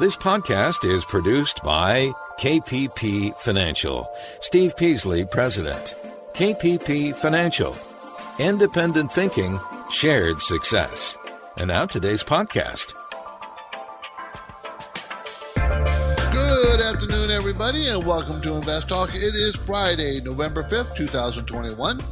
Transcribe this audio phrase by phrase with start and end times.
[0.00, 4.10] This podcast is produced by KPP Financial.
[4.40, 5.94] Steve Peasley, President.
[6.32, 7.76] KPP Financial.
[8.40, 9.60] Independent thinking,
[9.92, 11.16] shared success.
[11.56, 12.94] And now today's podcast.
[15.54, 19.10] Good afternoon, everybody, and welcome to Invest Talk.
[19.10, 22.02] It is Friday, November 5th, 2021.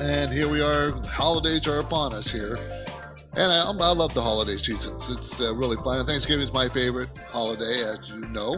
[0.00, 0.92] And here we are.
[1.06, 2.58] Holidays are upon us here.
[3.36, 5.10] And I, I love the holiday seasons.
[5.10, 6.04] It's uh, really fun.
[6.06, 8.56] Thanksgiving is my favorite holiday, as you know.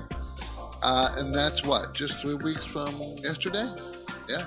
[0.83, 3.67] Uh, and that's what, just three weeks from yesterday?
[4.29, 4.45] Yeah.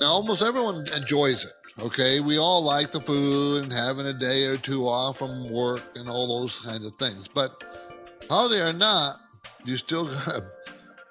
[0.00, 1.52] Now, almost everyone enjoys it.
[1.78, 5.82] Okay, we all like the food and having a day or two off from work
[5.96, 7.26] and all those kinds of things.
[7.26, 7.52] But
[8.28, 9.16] holiday or not,
[9.64, 10.42] you still got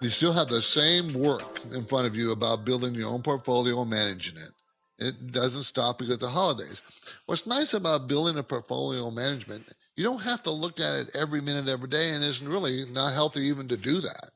[0.01, 3.81] you still have the same work in front of you about building your own portfolio
[3.81, 4.51] and managing it.
[4.99, 6.81] It doesn't stop because of the holidays.
[7.25, 11.41] What's nice about building a portfolio management, you don't have to look at it every
[11.41, 14.31] minute, every day, and it's really not healthy even to do that.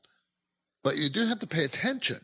[0.82, 2.18] But you do have to pay attention.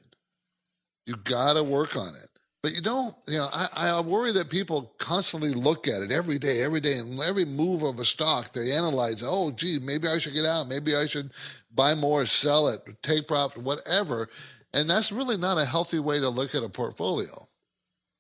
[1.07, 2.29] You got to work on it.
[2.63, 6.39] But you don't, you know, I, I worry that people constantly look at it every
[6.39, 10.19] day, every day, and every move of a stock, they analyze, oh, gee, maybe I
[10.19, 10.69] should get out.
[10.69, 11.31] Maybe I should
[11.75, 14.29] buy more, sell it, take profit, whatever.
[14.75, 17.49] And that's really not a healthy way to look at a portfolio.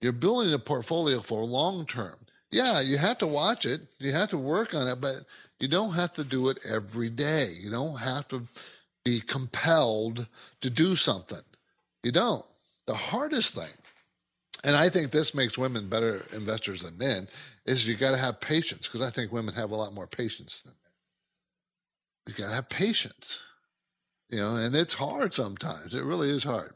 [0.01, 2.15] You're building a portfolio for long term.
[2.51, 5.17] Yeah, you have to watch it, you have to work on it, but
[5.61, 7.48] you don't have to do it every day.
[7.62, 8.48] You don't have to
[9.05, 10.27] be compelled
[10.61, 11.43] to do something.
[12.03, 12.45] You don't.
[12.87, 13.72] The hardest thing,
[14.65, 17.28] and I think this makes women better investors than men,
[17.66, 20.62] is you got to have patience because I think women have a lot more patience
[20.62, 20.93] than men.
[22.27, 23.43] You got to have patience,
[24.28, 25.94] you know, and it's hard sometimes.
[25.94, 26.72] It really is hard.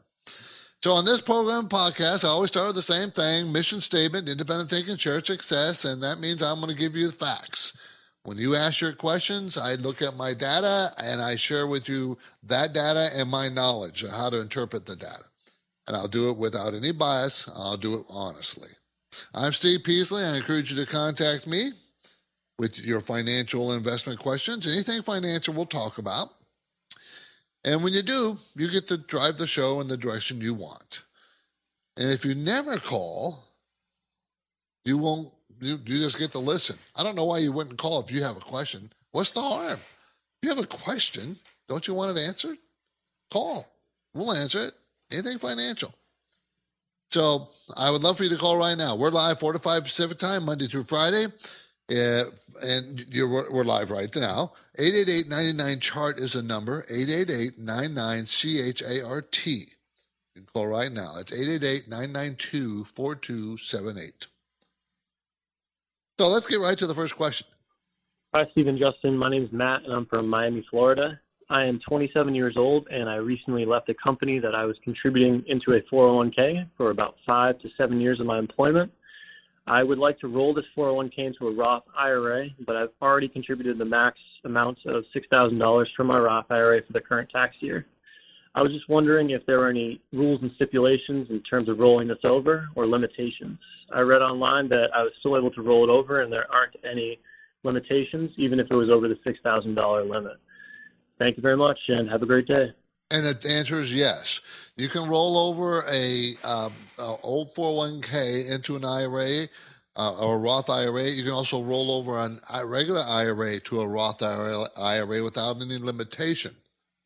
[0.85, 4.69] So on this program podcast, I always start with the same thing: mission statement, independent
[4.69, 7.75] thinking, shared success, and that means I'm going to give you the facts.
[8.25, 12.19] When you ask your questions, I look at my data and I share with you
[12.43, 15.23] that data and my knowledge of how to interpret the data.
[15.87, 17.49] And I'll do it without any bias.
[17.55, 18.69] I'll do it honestly.
[19.33, 20.23] I'm Steve Peasley.
[20.23, 21.69] I encourage you to contact me
[22.59, 24.67] with your financial investment questions.
[24.67, 26.27] Anything financial we'll talk about.
[27.65, 31.03] And when you do, you get to drive the show in the direction you want.
[31.97, 33.43] And if you never call,
[34.85, 36.77] you won't, you, you just get to listen.
[36.95, 38.91] I don't know why you wouldn't call if you have a question.
[39.11, 39.79] What's the harm?
[39.79, 41.37] If you have a question,
[41.67, 42.57] don't you want it answered?
[43.31, 43.65] Call.
[44.13, 44.73] We'll answer it.
[45.11, 45.91] Anything financial.
[47.09, 48.95] So I would love for you to call right now.
[48.95, 51.27] We're live 4 to 5 Pacific time, Monday through Friday.
[51.89, 52.25] Uh,
[52.63, 54.51] and you're, we're live right now.
[54.79, 56.83] 888-99-CHART is a number.
[56.91, 59.51] 888-99-C-H-A-R-T.
[59.51, 61.13] You can call right now.
[61.19, 61.31] It's
[61.87, 64.27] 888-992-4278.
[66.17, 67.47] So let's get right to the first question.
[68.33, 69.17] Hi, Steve and Justin.
[69.17, 71.19] My name is Matt, and I'm from Miami, Florida.
[71.49, 75.43] I am 27 years old, and I recently left a company that I was contributing
[75.47, 78.91] into a 401k for about five to seven years of my employment.
[79.67, 83.79] I would like to roll this 401k into a Roth IRA, but I've already contributed
[83.79, 87.87] the max amount of $6,000 from my Roth IRA for the current tax year.
[88.53, 92.07] I was just wondering if there were any rules and stipulations in terms of rolling
[92.07, 93.57] this over or limitations.
[93.91, 96.75] I read online that I was still able to roll it over and there aren't
[96.89, 97.19] any
[97.63, 100.37] limitations, even if it was over the $6,000 limit.
[101.17, 102.71] Thank you very much and have a great day.
[103.11, 104.41] And the answer is yes.
[104.77, 109.47] You can roll over a, um, a old 401k into an IRA
[109.95, 111.03] uh, or a Roth IRA.
[111.03, 115.77] You can also roll over an, a regular IRA to a Roth IRA without any
[115.77, 116.51] limitation.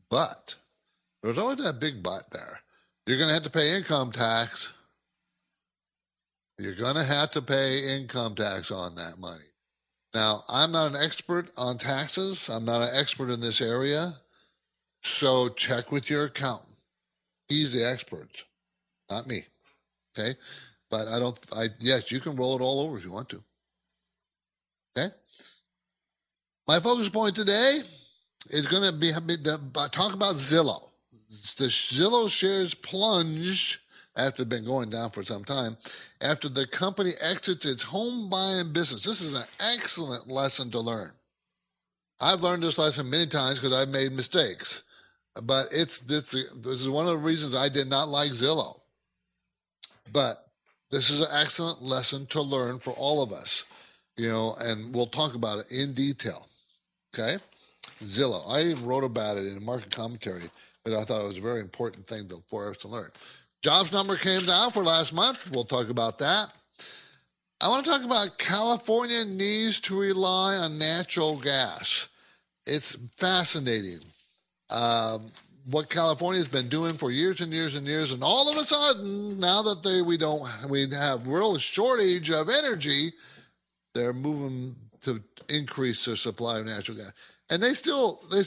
[0.09, 0.55] But
[1.21, 2.61] there's always that big but there.
[3.05, 4.73] You're going to have to pay income tax.
[6.57, 9.45] You're going to have to pay income tax on that money.
[10.13, 12.49] Now, I'm not an expert on taxes.
[12.49, 14.13] I'm not an expert in this area.
[15.01, 16.75] So check with your accountant.
[17.47, 18.45] He's the expert,
[19.09, 19.41] not me.
[20.17, 20.37] Okay.
[20.89, 23.43] But I don't, I, yes, you can roll it all over if you want to.
[24.97, 25.13] Okay.
[26.67, 27.79] My focus point today
[28.47, 30.89] is going to be, the, uh, talk about Zillow.
[31.29, 33.81] The Zillow shares plunged
[34.15, 35.77] after been going down for some time
[36.21, 39.03] after the company exits its home buying business.
[39.03, 39.45] This is an
[39.75, 41.11] excellent lesson to learn.
[42.19, 44.83] I've learned this lesson many times because I've made mistakes.
[45.43, 48.79] But it's this, this is one of the reasons I did not like Zillow.
[50.11, 50.47] But
[50.91, 53.65] this is an excellent lesson to learn for all of us,
[54.17, 56.47] you know, and we'll talk about it in detail.
[57.13, 57.37] Okay?
[58.01, 58.41] Zillow.
[58.49, 60.49] I even wrote about it in a market commentary
[60.83, 63.09] but I thought it was a very important thing for us to learn.
[63.61, 65.49] Jobs number came down for last month.
[65.53, 66.51] We'll talk about that.
[67.61, 72.07] I want to talk about California needs to rely on natural gas.
[72.65, 73.99] It's fascinating
[74.69, 75.31] um,
[75.69, 78.63] what California has been doing for years and years and years, and all of a
[78.63, 83.11] sudden, now that they we don't we have real shortage of energy,
[83.93, 87.13] they're moving to increase their supply of natural gas,
[87.49, 88.41] and they still they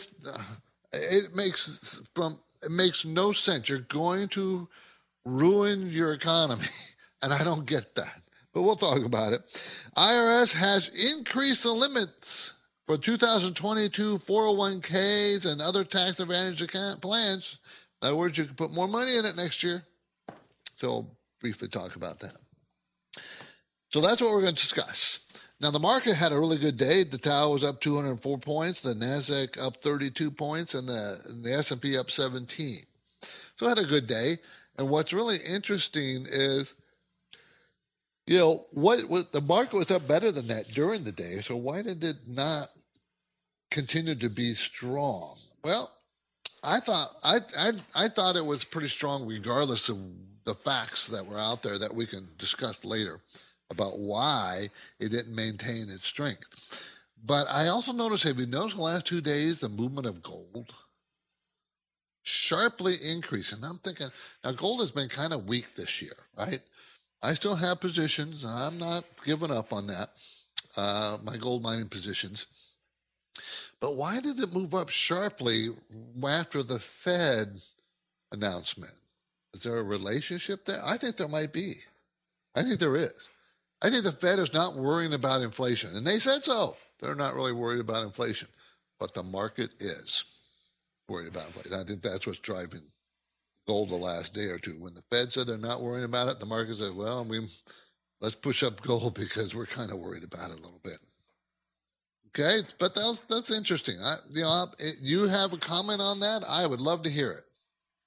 [0.93, 3.69] it makes from it makes no sense.
[3.69, 4.69] You're going to
[5.25, 6.65] ruin your economy,
[7.23, 8.21] and I don't get that.
[8.53, 9.43] But we'll talk about it.
[9.97, 12.53] IRS has increased the limits
[12.87, 17.59] for 2022 401ks and other tax advantage account plans.
[18.01, 19.83] In other words, you can put more money in it next year.
[20.77, 22.37] So, I'll briefly talk about that.
[23.91, 25.21] So, that's what we're going to discuss.
[25.63, 27.05] Now the market had a really good day.
[27.05, 31.55] The Dow was up 204 points, the Nasdaq up 32 points, and the and the
[31.55, 32.79] S&P up 17.
[33.55, 34.39] So it had a good day.
[34.77, 36.75] And what's really interesting is,
[38.27, 41.41] you know, what, what the market was up better than that during the day.
[41.43, 42.69] So why did it not
[43.71, 45.37] continue to be strong?
[45.65, 45.91] Well,
[46.63, 49.99] I thought I, I I thought it was pretty strong, regardless of
[50.45, 53.21] the facts that were out there that we can discuss later
[53.71, 54.69] about why
[55.01, 56.89] it didn't maintain its strength.
[57.25, 60.75] But I also noticed, have you noticed the last two days the movement of gold?
[62.23, 63.65] Sharply increasing.
[63.65, 64.09] I'm thinking,
[64.45, 66.61] now gold has been kind of weak this year, right?
[67.23, 68.45] I still have positions.
[68.45, 70.11] I'm not giving up on that,
[70.77, 72.49] uh, my gold mining positions.
[73.81, 75.69] But why did it move up sharply
[76.27, 77.61] after the Fed
[78.33, 78.95] announcement?
[79.55, 80.81] Is there a relationship there?
[80.85, 81.75] I think there might be.
[82.57, 83.29] I think there is.
[83.83, 85.95] I think the Fed is not worrying about inflation.
[85.95, 86.77] And they said so.
[87.01, 88.49] They're not really worried about inflation.
[88.99, 90.25] But the market is
[91.09, 91.75] worried about inflation.
[91.75, 92.83] I think that's what's driving
[93.67, 94.73] gold the last day or two.
[94.79, 97.41] When the Fed said they're not worrying about it, the market said, well, we
[98.21, 100.99] let's push up gold because we're kind of worried about it a little bit.
[102.29, 103.97] Okay, but that's that's interesting.
[104.03, 104.65] I, you know,
[105.01, 106.43] you have a comment on that?
[106.49, 107.45] I would love to hear it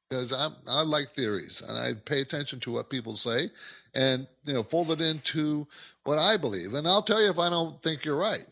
[0.10, 3.50] because I I like theories and I pay attention to what people say,
[3.94, 5.68] and you know fold it into
[6.06, 6.74] what I believe.
[6.74, 8.46] And I'll tell you if I don't think you're right.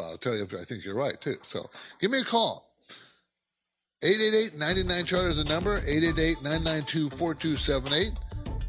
[0.00, 1.36] I'll tell you if I think you're right too.
[1.42, 1.68] So
[2.00, 2.73] give me a call.
[4.02, 5.80] 888-99 Charter is the number.
[5.80, 8.18] 888-992-4278.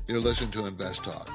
[0.07, 1.27] You're listening to Invest Talk.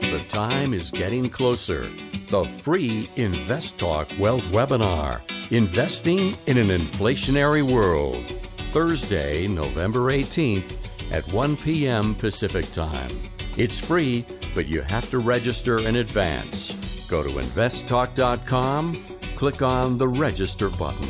[0.00, 1.88] The time is getting closer.
[2.30, 5.20] The free Invest Talk Wealth Webinar
[5.50, 8.24] Investing in an Inflationary World.
[8.70, 10.76] Thursday, November 18th
[11.10, 12.14] at 1 p.m.
[12.14, 13.28] Pacific Time.
[13.56, 16.79] It's free, but you have to register in advance.
[17.10, 19.04] Go to investtalk.com,
[19.34, 21.08] click on the register button.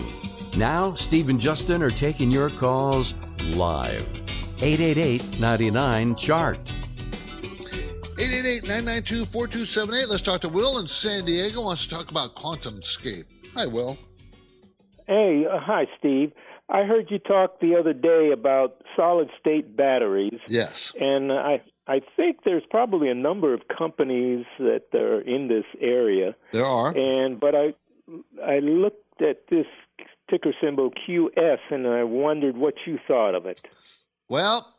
[0.56, 3.14] Now, Steve and Justin are taking your calls
[3.50, 4.23] live.
[4.62, 6.73] 888 99 Chart.
[8.19, 10.09] 888 992 4278.
[10.09, 11.61] Let's talk to Will in San Diego.
[11.64, 13.25] Wants to talk about quantum QuantumScape.
[13.54, 13.99] Hi, Will.
[15.07, 16.33] Hey, uh, hi, Steve.
[16.71, 20.40] I heard you talk the other day about solid state batteries.
[20.49, 20.95] Yes.
[20.99, 26.37] And I I think there's probably a number of companies that are in this area.
[26.52, 26.97] There are.
[26.97, 27.75] And but I
[28.44, 29.66] I looked at this
[30.30, 33.62] ticker symbol QS and I wondered what you thought of it.
[34.28, 34.73] Well,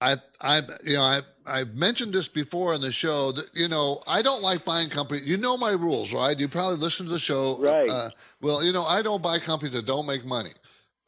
[0.00, 4.00] I I you know I I've mentioned this before on the show that you know
[4.06, 5.28] I don't like buying companies.
[5.28, 6.38] You know my rules, right?
[6.38, 7.86] You probably listen to the show, right?
[7.86, 8.08] Uh,
[8.40, 10.52] well, you know I don't buy companies that don't make money,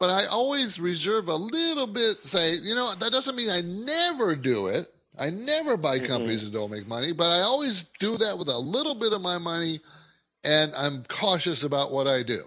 [0.03, 2.17] but I always reserve a little bit.
[2.17, 4.87] Say, you know, that doesn't mean I never do it.
[5.17, 6.07] I never buy mm-hmm.
[6.07, 9.21] companies that don't make money, but I always do that with a little bit of
[9.21, 9.79] my money,
[10.43, 12.39] and I'm cautious about what I do.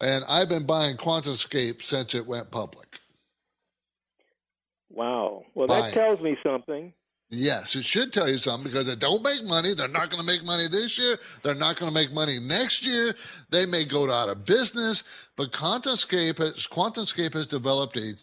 [0.00, 3.00] And I've been buying QuantumScape since it went public.
[4.88, 5.46] Wow.
[5.56, 6.92] Well, that tells me something.
[7.30, 9.74] Yes, it should tell you something because they don't make money.
[9.74, 11.16] They're not going to make money this year.
[11.42, 13.14] They're not going to make money next year.
[13.50, 15.28] They may go out of business.
[15.36, 18.14] But QuantumScape has, QuantumScape has developed a,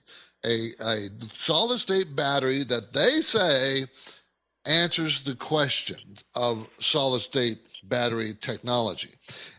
[0.44, 3.86] a, a solid state battery that they say
[4.66, 9.10] answers the questions of solid state battery technology.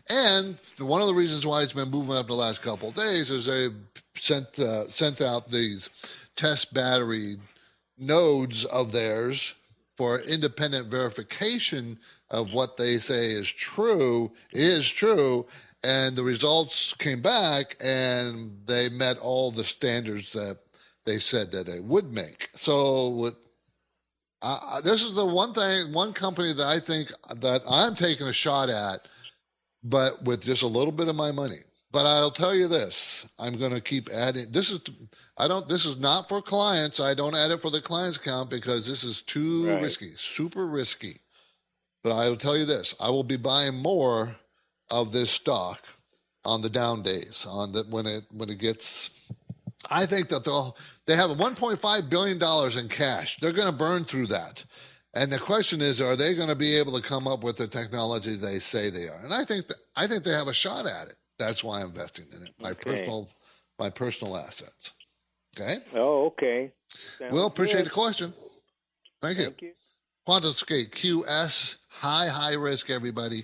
[0.09, 3.29] And one of the reasons why it's been moving up the last couple of days
[3.29, 3.69] is they
[4.15, 5.89] sent uh, sent out these
[6.35, 7.37] test battery
[7.97, 9.55] nodes of theirs
[9.95, 11.97] for independent verification
[12.29, 15.45] of what they say is true is true.
[15.83, 20.57] And the results came back and they met all the standards that
[21.05, 22.49] they said that they would make.
[22.53, 23.31] So
[24.41, 28.33] uh, this is the one thing, one company that I think that I'm taking a
[28.33, 29.07] shot at,
[29.83, 31.61] but with just a little bit of my money.
[31.91, 34.51] But I'll tell you this: I'm going to keep adding.
[34.51, 34.81] This is
[35.37, 35.67] I don't.
[35.69, 36.99] This is not for clients.
[36.99, 39.81] I don't add it for the client's account because this is too right.
[39.81, 41.15] risky, super risky.
[42.03, 44.35] But I will tell you this: I will be buying more
[44.89, 45.83] of this stock
[46.43, 49.31] on the down days, on the when it when it gets.
[49.89, 50.75] I think that they'll
[51.05, 53.37] they have 1.5 billion dollars in cash.
[53.37, 54.65] They're going to burn through that.
[55.13, 57.67] And the question is, are they going to be able to come up with the
[57.67, 59.19] technologies they say they are?
[59.23, 61.15] And I think that I think they have a shot at it.
[61.39, 62.53] That's why I'm investing in it.
[62.59, 62.91] My okay.
[62.91, 63.29] personal
[63.79, 64.93] my personal assets.
[65.59, 65.75] Okay.
[65.93, 66.71] Oh, okay.
[66.89, 67.87] Sounds well, appreciate good.
[67.87, 68.33] the question.
[69.21, 69.45] Thank you.
[69.45, 69.73] Thank you.
[70.27, 73.43] QuantumScape QS, high, high risk, everybody.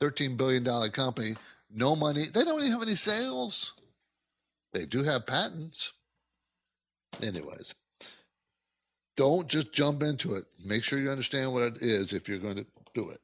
[0.00, 1.32] $13 billion company.
[1.70, 2.24] No money.
[2.32, 3.74] They don't even have any sales.
[4.72, 5.92] They do have patents.
[7.22, 7.74] Anyways,
[9.16, 10.44] don't just jump into it.
[10.64, 13.18] Make sure you understand what it is if you're going to do it.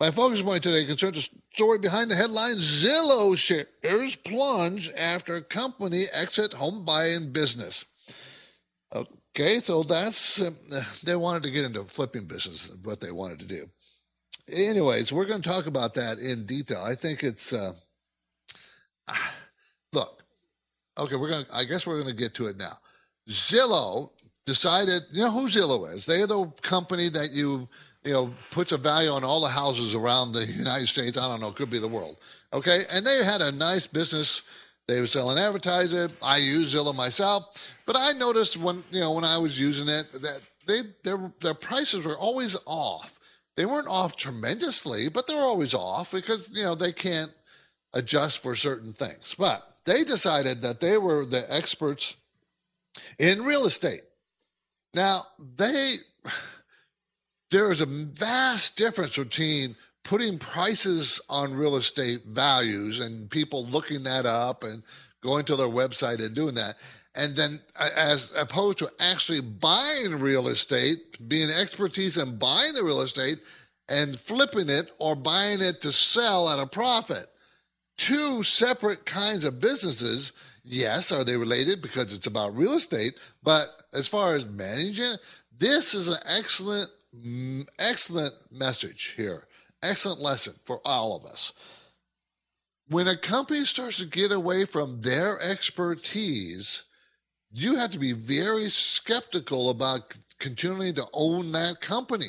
[0.00, 6.04] My focus point today concerns the story behind the headline Zillow shares plunge after company
[6.14, 7.84] exit home buying business.
[8.94, 13.46] Okay, so that's, uh, they wanted to get into flipping business, what they wanted to
[13.46, 13.64] do.
[14.52, 16.82] Anyways, we're going to talk about that in detail.
[16.82, 17.72] I think it's, uh,
[19.92, 20.22] look,
[20.96, 22.78] okay, we're going to, I guess we're going to get to it now.
[23.28, 24.10] Zillow
[24.46, 26.06] decided, you know who Zillow is?
[26.06, 27.68] They're the company that you,
[28.04, 31.18] you know, puts a value on all the houses around the United States.
[31.18, 32.16] I don't know, could be the world.
[32.52, 32.80] Okay.
[32.92, 34.42] And they had a nice business.
[34.86, 36.08] They were selling advertising.
[36.22, 40.10] I use Zillow myself, but I noticed when, you know, when I was using it
[40.22, 43.18] that they, their, their prices were always off.
[43.56, 47.32] They weren't off tremendously, but they're always off because, you know, they can't
[47.92, 49.34] adjust for certain things.
[49.38, 52.16] But they decided that they were the experts
[53.18, 54.02] in real estate.
[54.94, 55.20] Now,
[55.56, 55.92] they
[57.50, 59.74] there is a vast difference between
[60.04, 64.82] putting prices on real estate values and people looking that up and
[65.22, 66.76] going to their website and doing that
[67.18, 67.60] and then
[67.96, 73.38] as opposed to actually buying real estate being expertise in buying the real estate
[73.88, 77.26] and flipping it or buying it to sell at a profit.
[77.96, 83.82] Two separate kinds of businesses yes are they related because it's about real estate but
[83.94, 85.14] as far as managing
[85.58, 86.90] this is an excellent
[87.78, 89.44] excellent message here.
[89.82, 91.52] Excellent lesson for all of us.
[92.88, 96.84] When a company starts to get away from their expertise,
[97.52, 102.28] you have to be very skeptical about continuing to own that company.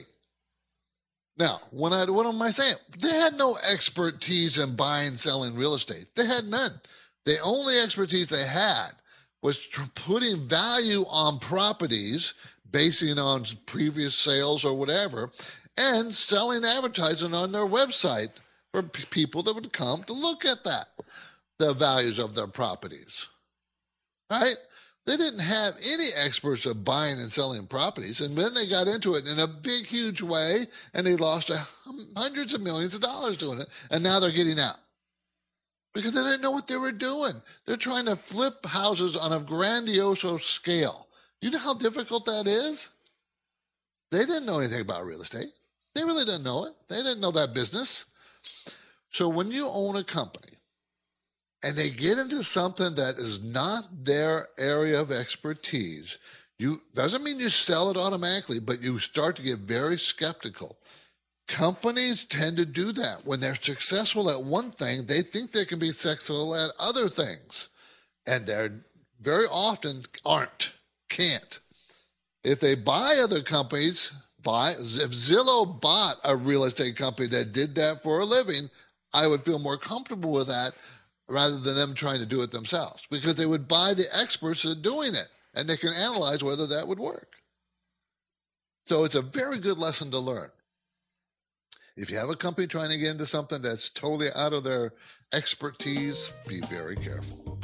[1.37, 2.75] Now, when I, what am I saying?
[2.99, 6.07] They had no expertise in buying selling real estate.
[6.15, 6.71] They had none.
[7.25, 8.89] The only expertise they had
[9.41, 12.33] was putting value on properties
[12.71, 15.29] basing on previous sales or whatever,
[15.77, 18.29] and selling advertising on their website
[18.73, 20.87] for p- people that would come to look at that,
[21.57, 23.27] the values of their properties.
[24.29, 24.55] Right?
[25.05, 29.15] They didn't have any experts of buying and selling properties, and then they got into
[29.15, 31.51] it in a big, huge way, and they lost
[32.15, 34.77] hundreds of millions of dollars doing it, and now they're getting out
[35.93, 37.33] because they didn't know what they were doing.
[37.65, 41.07] They're trying to flip houses on a grandiose scale.
[41.41, 42.89] You know how difficult that is?
[44.11, 45.51] They didn't know anything about real estate.
[45.95, 46.73] They really didn't know it.
[46.89, 48.05] They didn't know that business.
[49.11, 50.53] So when you own a company
[51.63, 56.17] and they get into something that is not their area of expertise,
[56.57, 60.77] you doesn't mean you sell it automatically, but you start to get very skeptical.
[61.47, 63.21] Companies tend to do that.
[63.25, 67.69] When they're successful at one thing, they think they can be successful at other things.
[68.27, 68.81] And they're
[69.21, 70.73] very often aren't
[71.09, 71.59] can't.
[72.43, 74.13] If they buy other companies,
[74.43, 78.69] buy if Zillow bought a real estate company that did that for a living,
[79.13, 80.73] I would feel more comfortable with that
[81.27, 84.77] rather than them trying to do it themselves because they would buy the experts that
[84.77, 87.35] are doing it and they can analyze whether that would work.
[88.85, 90.49] So it's a very good lesson to learn.
[91.95, 94.93] If you have a company trying to get into something that's totally out of their
[95.33, 97.58] expertise, be very careful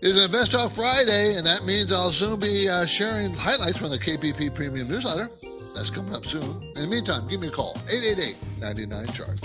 [0.00, 3.98] is Invest Talk Friday, and that means I'll soon be uh, sharing highlights from the
[3.98, 5.28] KPP Premium Newsletter.
[5.74, 6.62] That's coming up soon.
[6.76, 9.42] In the meantime, give me a call 888 99 Chart.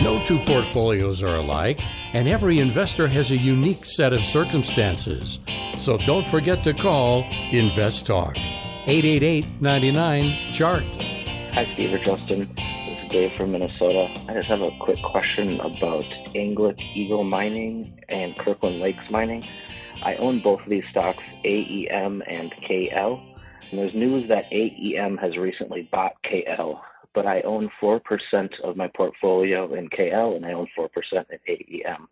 [0.00, 1.80] No two portfolios are alike,
[2.12, 5.40] and every investor has a unique set of circumstances.
[5.78, 11.07] So don't forget to call Invest Talk 888 99 Chart.
[11.58, 12.48] Hi, Steve or Justin.
[12.54, 14.08] This is Dave from Minnesota.
[14.28, 19.42] I just have a quick question about Agnico Eagle Mining and Kirkland Lakes Mining.
[20.04, 23.20] I own both of these stocks, AEM and KL.
[23.70, 26.78] And there's news that AEM has recently bought KL,
[27.12, 32.06] but I own 4% of my portfolio in KL and I own 4% in AEM.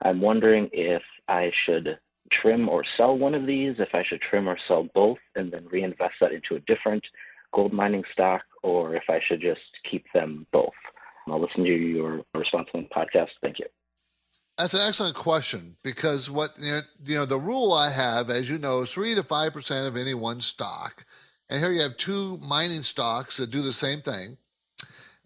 [0.00, 1.98] I'm wondering if I should
[2.32, 5.66] trim or sell one of these, if I should trim or sell both and then
[5.70, 7.04] reinvest that into a different
[7.52, 10.74] gold mining stock, or if I should just keep them both.
[11.28, 13.30] I'll listen to your response on the podcast.
[13.40, 13.66] Thank you.
[14.58, 16.50] That's an excellent question because what
[17.04, 19.96] you know, the rule I have, as you know, is three to five percent of
[19.96, 21.04] any one stock,
[21.48, 24.38] and here you have two mining stocks that do the same thing,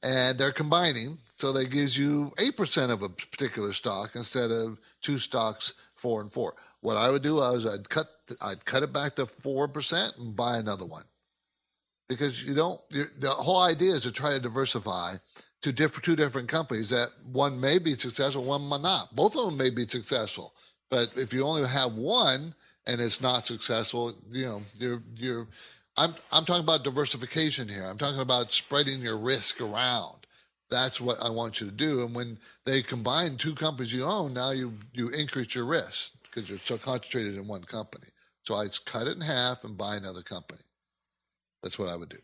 [0.02, 4.78] and they're combining, so that gives you eight percent of a particular stock instead of
[5.00, 6.54] two stocks, four and four.
[6.80, 8.06] What I would do is I'd cut
[8.42, 11.04] I'd cut it back to four percent and buy another one,
[12.11, 12.79] because you don't.
[12.90, 15.14] The whole idea is to try to diversify
[15.62, 19.14] to two different companies that one may be successful, one may not.
[19.14, 20.52] Both of them may be successful,
[20.90, 22.52] but if you only have one
[22.87, 25.47] and it's not successful, you know, you're you're.
[25.97, 27.87] I'm I'm talking about diversification here.
[27.87, 30.26] I'm talking about spreading your risk around.
[30.69, 32.05] That's what I want you to do.
[32.05, 36.50] And when they combine two companies you own, now you you increase your risk because
[36.50, 38.07] you're so concentrated in one company.
[38.43, 40.61] So I cut it in half and buy another company.
[41.62, 42.19] That's what I would do.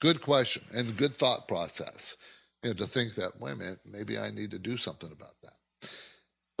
[0.00, 2.16] Good question and good thought process
[2.62, 5.34] you know, to think that, wait a minute, maybe I need to do something about
[5.42, 5.88] that.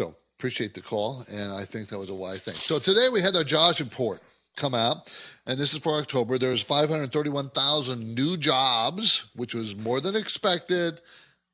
[0.00, 2.54] So appreciate the call, and I think that was a wise thing.
[2.54, 4.20] So today we had our jobs report
[4.56, 5.12] come out,
[5.46, 6.38] and this is for October.
[6.38, 11.02] There's 531,000 new jobs, which was more than expected,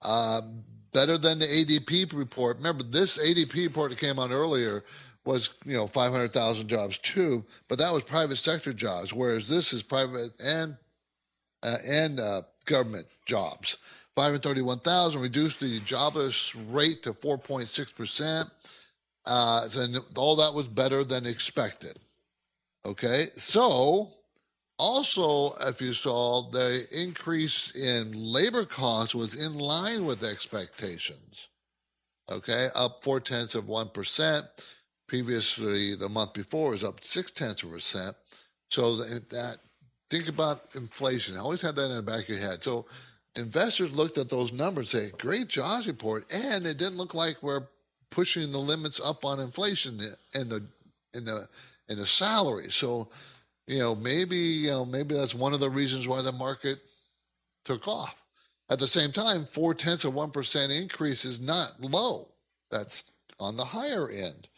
[0.03, 0.43] uh,
[0.93, 2.59] better than the ADP report.
[2.59, 4.85] Remember, this ADP report that came out earlier
[5.25, 9.83] was you know 500,000 jobs too, but that was private sector jobs, whereas this is
[9.83, 10.77] private and
[11.63, 13.79] uh, and uh, government jobs.
[14.15, 18.51] 531,000, reduced the jobless rate to 4.6%.
[19.25, 21.99] Uh, and all that was better than expected.
[22.85, 24.11] Okay, so
[24.79, 31.51] also, if you saw, the increase in labor costs was in line with expectations.
[32.29, 34.75] Okay, up four tenths of 1%.
[35.13, 38.17] Previously, the month before was up six tenths of a percent.
[38.71, 39.59] So that,
[40.09, 41.37] think about inflation.
[41.37, 42.63] I Always have that in the back of your head.
[42.63, 42.87] So
[43.37, 47.37] investors looked at those numbers and say, great jobs report, and it didn't look like
[47.43, 47.67] we're
[48.11, 49.99] pushing the limits up on inflation
[50.35, 50.65] in the
[51.13, 51.47] in the
[51.91, 52.71] in the salary.
[52.71, 53.11] So,
[53.67, 56.79] you know, maybe you know, maybe that's one of the reasons why the market
[57.67, 58.17] took off.
[58.71, 62.29] At the same time, four tenths of one percent increase is not low.
[62.71, 64.49] That's on the higher end.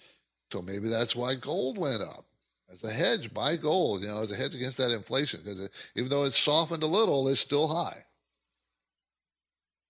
[0.50, 2.24] So maybe that's why gold went up.
[2.70, 5.40] As a hedge, buy gold, you know, as a hedge against that inflation.
[5.44, 8.04] Because even though it's softened a little, it's still high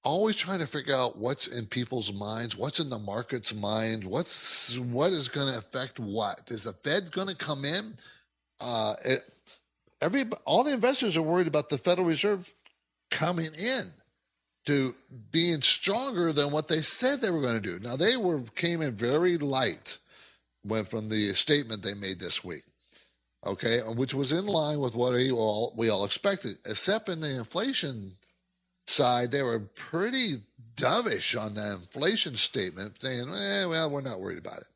[0.05, 4.79] always trying to figure out what's in people's minds, what's in the market's mind, what's
[4.79, 6.43] what is going to affect what.
[6.49, 7.95] Is the Fed going to come in?
[8.61, 9.21] Uh, it,
[10.01, 12.53] every all the investors are worried about the Federal Reserve
[13.11, 13.85] coming in
[14.67, 14.95] to
[15.31, 17.79] being stronger than what they said they were going to do.
[17.83, 19.99] Now they were came in very light
[20.65, 22.63] went from the statement they made this week.
[23.47, 27.37] Okay, which was in line with what we all we all expected, except in the
[27.37, 28.13] inflation
[28.87, 30.37] side, they were pretty
[30.77, 34.69] dovish on the inflation statement, saying, eh, well, we're not worried about it.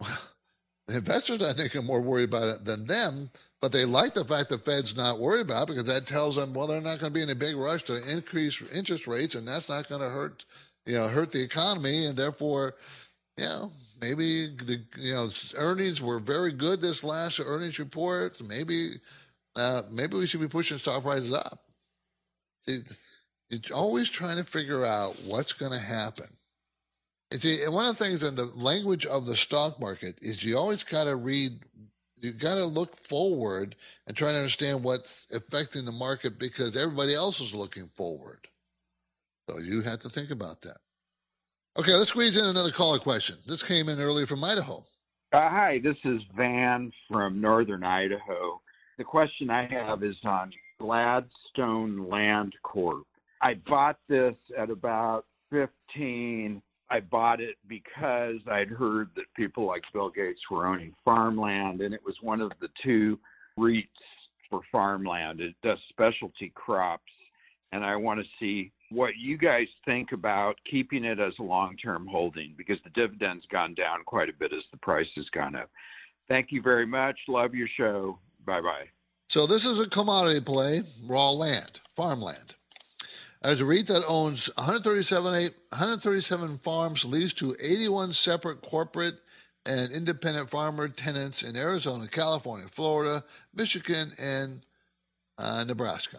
[0.00, 0.18] Well,
[0.88, 3.30] the investors, I think, are more worried about it than them,
[3.60, 6.54] but they like the fact the Fed's not worried about it because that tells them,
[6.54, 9.46] well, they're not going to be in a big rush to increase interest rates, and
[9.46, 10.44] that's not going to hurt,
[10.84, 12.74] you know, hurt the economy, and therefore,
[13.36, 13.72] you know,
[14.06, 18.40] maybe the you know earnings were very good this last earnings report.
[18.46, 18.92] Maybe,
[19.56, 21.58] uh, maybe we should be pushing stock prices up.
[22.60, 22.78] See,
[23.50, 26.26] it's always trying to figure out what's going to happen.
[27.30, 30.44] And see, and one of the things in the language of the stock market is
[30.44, 31.52] you always got to read,
[32.20, 33.74] you got to look forward
[34.06, 38.46] and try to understand what's affecting the market because everybody else is looking forward.
[39.48, 40.78] So you have to think about that.
[41.78, 43.36] Okay, let's squeeze in another caller question.
[43.46, 44.78] This came in earlier from Idaho.
[45.30, 48.62] Uh, hi, this is Van from Northern Idaho.
[48.96, 53.04] The question I have is on Gladstone Land Corp.
[53.42, 56.62] I bought this at about 15.
[56.88, 61.92] I bought it because I'd heard that people like Bill Gates were owning farmland, and
[61.92, 63.18] it was one of the two
[63.58, 63.84] REITs
[64.48, 65.42] for farmland.
[65.42, 67.12] It does specialty crops,
[67.72, 71.76] and I want to see what you guys think about keeping it as a long
[71.76, 75.56] term holding because the dividend's gone down quite a bit as the price has gone
[75.56, 75.70] up.
[76.28, 77.18] Thank you very much.
[77.28, 78.18] Love your show.
[78.44, 78.86] Bye bye.
[79.28, 82.54] So this is a commodity play, raw land, farmland.
[83.42, 89.14] As a REIT that owns 137, 137 farms leased to 81 separate corporate
[89.66, 93.22] and independent farmer tenants in Arizona, California, Florida,
[93.54, 94.64] Michigan, and
[95.38, 96.18] uh, Nebraska.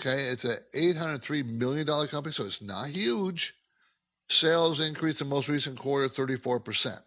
[0.00, 3.54] Okay, it's a $803 million company, so it's not huge.
[4.28, 6.98] Sales increased in the most recent quarter 34%.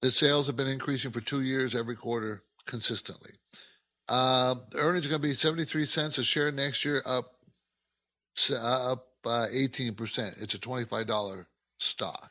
[0.00, 3.32] The sales have been increasing for two years every quarter consistently.
[4.08, 7.32] Uh, earnings are going to be 73 cents a share next year, up
[8.50, 10.42] uh, up uh, 18%.
[10.42, 11.46] It's a $25
[11.78, 12.30] stock.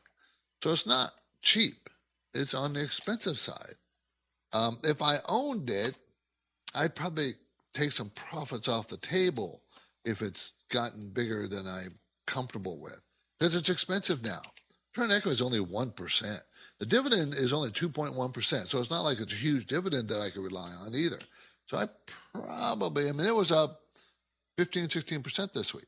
[0.62, 1.10] So it's not
[1.42, 1.88] cheap.
[2.32, 3.74] It's on the expensive side.
[4.52, 5.96] Um, if I owned it,
[6.74, 7.32] I'd probably
[7.74, 9.60] take some profits off the table
[10.04, 13.00] if it's gotten bigger than I'm comfortable with
[13.38, 14.40] because it's expensive now.
[14.96, 16.40] Return equity is only 1%.
[16.78, 18.66] The dividend is only 2.1%.
[18.66, 21.18] So it's not like it's a huge dividend that I could rely on either.
[21.66, 21.86] So I
[22.32, 23.80] probably, I mean, it was up
[24.56, 25.86] 15, 16% this week.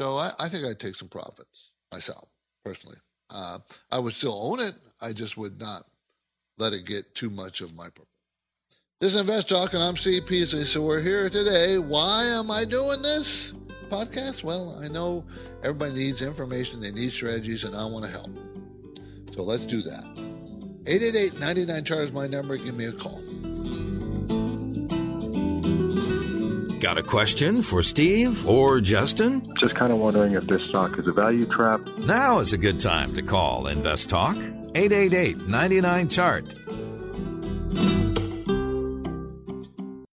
[0.00, 2.24] So I, I think I'd take some profits myself,
[2.64, 2.96] personally.
[3.30, 3.58] Uh,
[3.90, 4.74] I would still own it.
[5.02, 5.82] I just would not
[6.56, 8.17] let it get too much of my portfolio.
[9.00, 10.64] This is Invest Talk, and I'm Steve Peasley.
[10.64, 11.78] So we're here today.
[11.78, 13.52] Why am I doing this
[13.90, 14.42] podcast?
[14.42, 15.24] Well, I know
[15.62, 18.30] everybody needs information, they need strategies, and I want to help.
[19.36, 20.02] So let's do that.
[20.88, 22.56] 888 99 Chart is my number.
[22.56, 23.20] Give me a call.
[26.80, 29.48] Got a question for Steve or Justin?
[29.60, 31.86] Just kind of wondering if this stock is a value trap.
[31.98, 34.36] Now is a good time to call Invest Talk.
[34.74, 36.54] 888 99 Chart.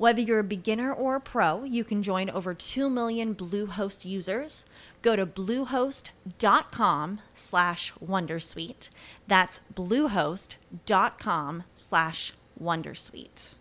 [0.00, 4.64] Whether you're a beginner or a pro, you can join over 2 million Bluehost users.
[5.02, 8.88] Go to bluehost.com slash wondersuite.
[9.28, 13.56] That's bluehost.com slash wondersuite.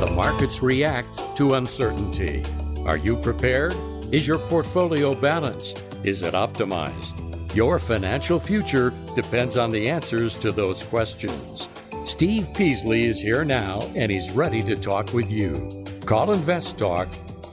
[0.00, 2.44] The markets react to uncertainty.
[2.84, 3.74] Are you prepared?
[4.12, 5.82] Is your portfolio balanced?
[6.02, 7.33] Is it optimized?
[7.54, 11.68] Your financial future depends on the answers to those questions.
[12.04, 15.84] Steve Peasley is here now and he's ready to talk with you.
[16.04, 17.06] Call Invest Talk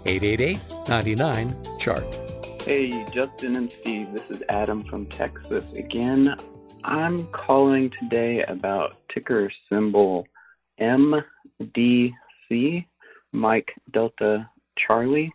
[0.07, 0.59] 888
[0.89, 2.15] 99 Chart.
[2.63, 6.35] Hey, Justin and Steve, this is Adam from Texas again.
[6.83, 10.27] I'm calling today about ticker symbol
[10.79, 12.15] MDC,
[13.31, 15.31] Mike Delta Charlie.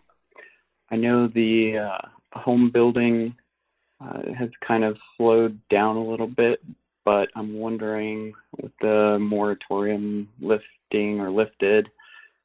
[0.90, 1.98] I know the uh,
[2.32, 3.36] home building
[4.00, 6.62] uh, has kind of slowed down a little bit,
[7.04, 11.88] but I'm wondering with the moratorium lifting or lifted,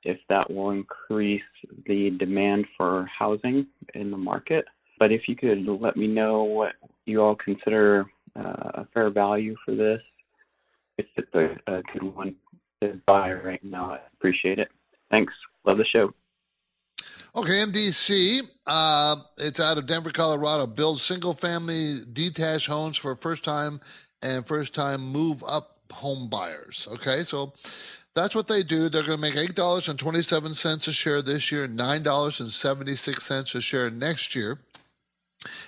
[0.03, 1.41] if that will increase
[1.85, 4.65] the demand for housing in the market.
[4.99, 6.73] But if you could let me know what
[7.05, 10.01] you all consider uh, a fair value for this,
[10.97, 12.35] if it's a, a good one
[12.81, 14.69] to buy right now, I appreciate it.
[15.09, 15.33] Thanks.
[15.65, 16.13] Love the show.
[17.33, 18.49] Okay, MDC.
[18.67, 20.67] Uh, it's out of Denver, Colorado.
[20.67, 23.79] Builds single family detached homes for first time
[24.21, 26.89] and first time move up home buyers.
[26.91, 27.53] Okay, so
[28.15, 28.89] that's what they do.
[28.89, 34.59] They're going to make $8.27 a share this year, $9.76 a share next year.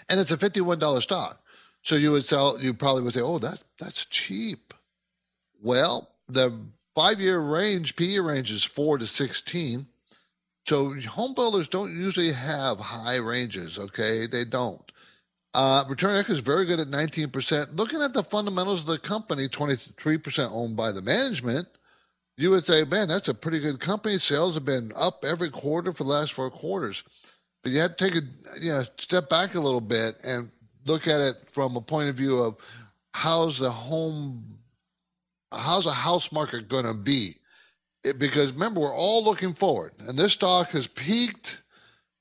[0.10, 1.39] And it's a $51 stock.
[1.82, 4.73] So you would sell, you probably would say, oh, that's, that's cheap.
[5.62, 6.54] Well, the
[6.93, 9.88] five year range, PE range is 4 to 16.
[10.65, 14.28] So home builders don't usually have high ranges, okay?
[14.28, 14.82] They don't.
[15.54, 17.78] Uh, return equity is very good at 19%.
[17.78, 21.67] Looking at the fundamentals of the company, 23% owned by the management,
[22.38, 24.17] you would say, man, that's a pretty good company.
[24.17, 27.04] Sales have been up every quarter for the last four quarters.
[27.62, 28.26] But you have to take a
[28.62, 30.49] you know, step back a little bit and
[30.86, 32.58] look at it from a point of view of
[33.13, 34.58] how's the home,
[35.52, 37.36] how's the house market going to be?
[38.04, 41.62] It, because remember, we're all looking forward, and this stock has peaked.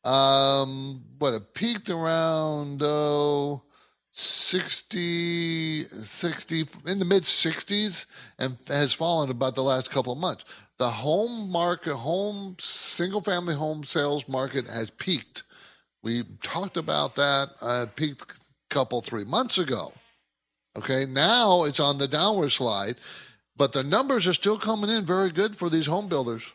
[0.04, 3.62] Um, what it peaked around oh,
[4.10, 8.06] 60, 60 in the mid 60s
[8.38, 10.44] and has fallen about the last couple of months.
[10.78, 15.44] The home market, home single family home sales market has peaked.
[16.02, 17.50] We talked about that.
[17.60, 18.34] Uh, peaked a
[18.74, 19.92] couple three months ago.
[20.76, 22.96] Okay, now it's on the downward slide
[23.56, 26.52] but the numbers are still coming in very good for these home builders.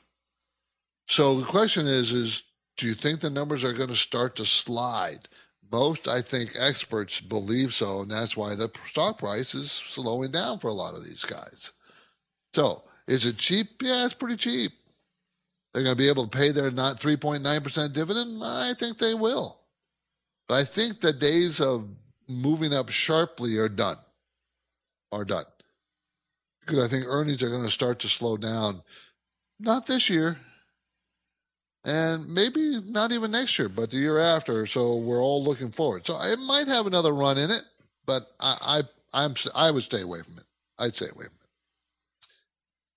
[1.07, 2.43] So the question is, is
[2.75, 5.27] do you think the numbers are going to start to slide?
[5.71, 10.60] Most, I think, experts believe so, and that's why the stock price is slowing down
[10.60, 11.73] for a lot of these guys.
[12.53, 13.81] So, is it cheap?
[13.81, 14.71] Yeah, it's pretty cheap.
[15.73, 18.41] They're going to be able to pay their not 3.9% dividend?
[18.43, 19.60] I think they will.
[20.47, 21.88] But I think the days of
[22.29, 23.97] moving up sharply are done.
[25.12, 25.45] Are done.
[26.67, 28.82] Because I think earnings are going to start to slow down.
[29.60, 30.38] Not this year,
[31.86, 34.65] and maybe not even next year, but the year after.
[34.65, 36.06] So we're all looking forward.
[36.06, 37.63] So it might have another run in it,
[38.06, 38.82] but I
[39.13, 40.43] I I'm I would stay away from it.
[40.77, 41.47] I'd stay away from it.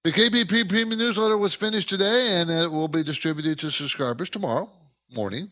[0.02, 4.68] The KPP Premium Newsletter was finished today, and it will be distributed to subscribers tomorrow
[5.14, 5.50] morning.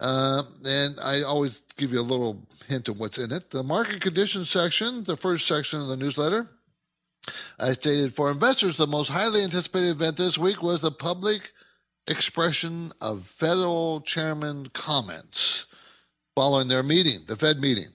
[0.00, 3.50] Uh, and I always give you a little hint of what's in it.
[3.50, 6.48] The market conditions section, the first section of the newsletter.
[7.58, 11.52] I stated for investors, the most highly anticipated event this week was the public
[12.08, 15.66] expression of federal chairman comments
[16.34, 17.88] following their meeting, the Fed meeting.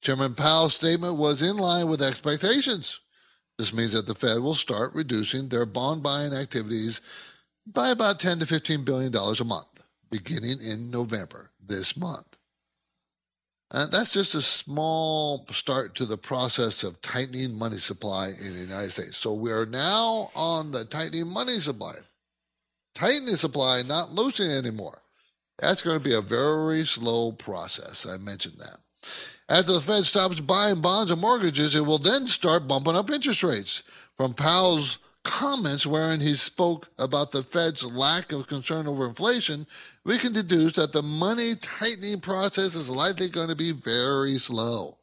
[0.00, 3.00] Chairman Powell's statement was in line with expectations.
[3.58, 7.02] This means that the Fed will start reducing their bond buying activities
[7.66, 9.66] by about 10 to 15 billion dollars a month
[10.10, 12.36] beginning in November this month.
[13.72, 18.60] And that's just a small start to the process of tightening money supply in the
[18.60, 19.16] United States.
[19.16, 21.94] So we are now on the tightening money supply
[22.94, 25.00] tightening supply, not loosening anymore.
[25.58, 28.06] That's going to be a very slow process.
[28.06, 28.78] I mentioned that.
[29.48, 33.42] After the Fed stops buying bonds and mortgages, it will then start bumping up interest
[33.42, 33.82] rates.
[34.16, 39.66] From Powell's comments, wherein he spoke about the Fed's lack of concern over inflation,
[40.04, 44.98] we can deduce that the money tightening process is likely going to be very slow.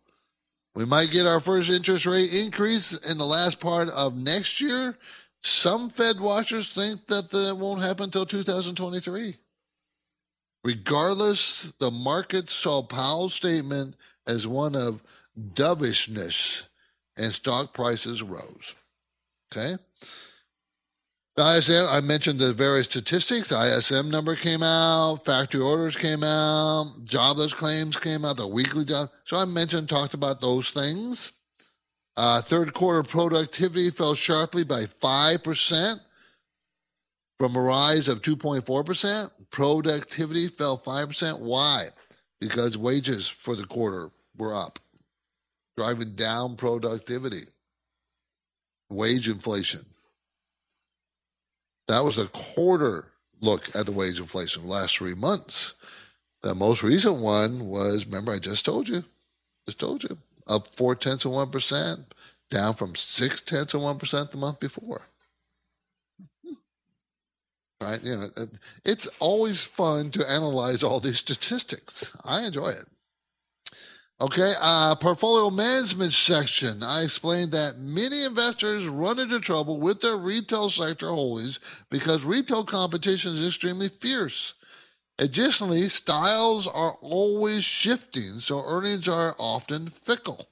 [0.75, 4.95] We might get our first interest rate increase in the last part of next year,
[5.43, 9.35] some Fed watchers think that that won't happen until 2023.
[10.63, 13.95] Regardless, the market saw Powell's statement
[14.27, 15.01] as one of
[15.53, 16.67] dovishness
[17.15, 18.75] and stock prices rose.
[19.51, 19.75] Okay?
[21.37, 23.49] The ISM, I mentioned the various statistics.
[23.49, 28.85] The ISM number came out, factory orders came out, jobless claims came out, the weekly
[28.85, 29.09] job.
[29.23, 31.33] So I mentioned, talked about those things.
[32.15, 35.99] Uh, third quarter productivity fell sharply by 5%
[37.37, 39.29] from a rise of 2.4%.
[39.51, 41.39] Productivity fell 5%.
[41.39, 41.85] Why?
[42.41, 44.79] Because wages for the quarter were up,
[45.77, 47.43] driving down productivity,
[48.89, 49.85] wage inflation.
[51.87, 53.05] That was a quarter
[53.41, 55.75] look at the wage inflation the last three months.
[56.41, 59.03] The most recent one was, remember, I just told you,
[59.65, 62.13] just told you, up four tenths of one percent,
[62.49, 65.01] down from six tenths of one percent the month before.
[66.45, 66.53] Hmm.
[67.81, 68.03] Right?
[68.03, 68.27] You know,
[68.85, 72.15] it's always fun to analyze all these statistics.
[72.23, 72.85] I enjoy it.
[74.19, 76.81] Okay, uh, portfolio management section.
[76.81, 81.59] I explained that many investors run into trouble with their retail sector holdings
[81.91, 84.55] because retail competition is extremely fierce.
[85.19, 90.47] Additionally, styles are always shifting, so earnings are often fickle.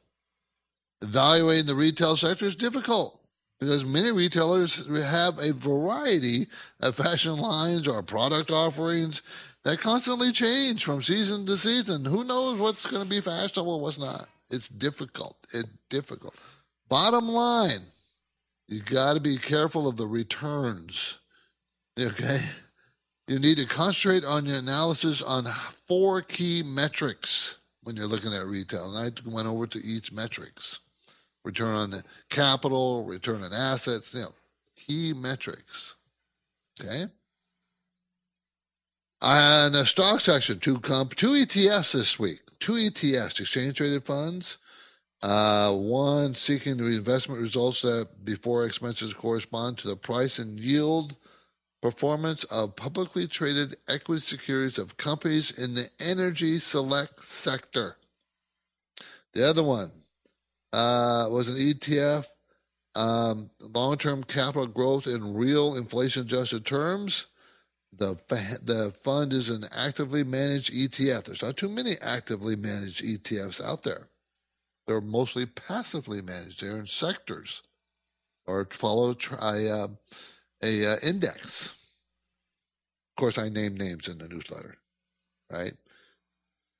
[1.02, 3.20] Evaluating the retail sector is difficult
[3.60, 6.46] because many retailers have a variety
[6.82, 9.24] of fashion lines or product offerings
[9.66, 12.06] that constantly change from season to season.
[12.06, 14.28] Who knows what's going to be fashionable, what's not?
[14.52, 15.36] It's difficult.
[15.54, 16.36] It's difficult.
[16.88, 17.82] Bottom line,
[18.68, 21.20] you got to be careful of the returns.
[22.00, 22.40] Okay?
[23.28, 25.46] You need to concentrate on your analysis on
[25.88, 28.96] four key metrics when you're looking at retail.
[28.96, 30.82] And I went over to each metrics.
[31.44, 31.94] Return on
[32.30, 34.32] capital, return on assets, you know,
[34.76, 35.96] key metrics.
[36.80, 37.06] Okay?
[39.28, 42.42] And the stock section, two comp, two ETFs this week.
[42.60, 44.60] Two ETFs, exchange traded funds.
[45.24, 51.18] Uh, one seeking the investment results that before expenses correspond to the price and yield
[51.82, 57.98] performance of publicly traded equity securities of companies in the energy select sector.
[59.34, 59.90] The other one
[60.72, 62.28] uh, was an ETF,
[62.94, 67.26] um, long term capital growth in real inflation adjusted terms.
[67.98, 68.16] The,
[68.64, 71.26] the fund is an actively managed ETF.
[71.26, 74.10] There's not too many actively managed ETFs out there.
[74.88, 76.62] They're mostly passively managed.
[76.62, 77.64] They're in sectors
[78.46, 79.88] or follow a, uh,
[80.62, 81.72] a uh, index.
[83.12, 84.76] Of course, I name names in the newsletter,
[85.52, 85.74] right?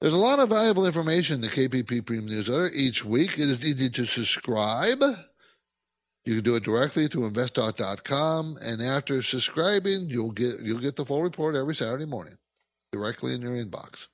[0.02, 3.34] There's a lot of valuable information in the KPP Premium Newsletter each week.
[3.34, 5.02] It is easy to subscribe.
[6.26, 11.06] You can do it directly to investtalk.com, and after subscribing, you'll get you'll get the
[11.06, 12.36] full report every Saturday morning,
[12.92, 14.08] directly in your inbox.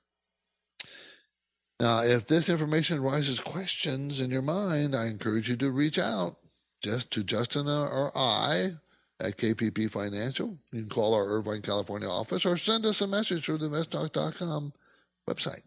[1.80, 6.36] Now, if this information raises questions in your mind, I encourage you to reach out
[6.82, 8.70] just to Justin or I
[9.18, 10.58] at KPP Financial.
[10.70, 14.72] You can call our Irvine, California office or send us a message through the investtalk.com
[15.28, 15.62] website.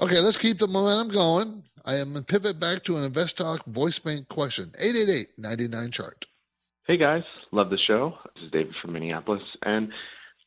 [0.00, 1.62] Okay, let's keep the momentum going.
[1.84, 6.26] I am going to pivot back to an InvestTalk voice bank question 888 99 chart.
[6.86, 8.18] Hey guys, love the show.
[8.34, 9.92] This is David from Minneapolis, and